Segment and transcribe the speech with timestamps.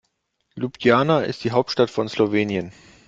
[0.63, 2.73] Ljubljana ist die Hauptstadt von Slowenien.